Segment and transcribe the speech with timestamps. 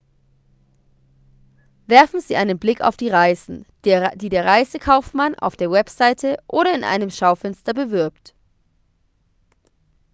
[1.85, 6.83] werfen sie einen blick auf die reisen die der reisekaufmann auf der webseite oder in
[6.83, 8.33] einem schaufenster bewirbt